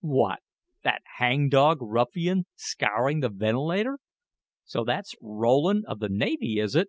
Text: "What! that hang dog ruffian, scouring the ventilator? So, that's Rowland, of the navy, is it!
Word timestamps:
"What! 0.00 0.38
that 0.84 1.02
hang 1.18 1.50
dog 1.50 1.82
ruffian, 1.82 2.46
scouring 2.54 3.20
the 3.20 3.28
ventilator? 3.28 3.98
So, 4.64 4.84
that's 4.84 5.14
Rowland, 5.20 5.84
of 5.84 5.98
the 5.98 6.08
navy, 6.08 6.58
is 6.60 6.74
it! 6.74 6.88